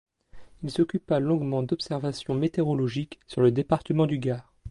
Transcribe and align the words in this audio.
Il 0.63 0.71
s'occupa 0.71 1.19
longuement 1.19 1.61
d'observations 1.61 2.33
météorologiques 2.33 3.19
sur 3.27 3.41
le 3.41 3.51
département 3.51 4.07
du 4.07 4.17
Gard. 4.17 4.51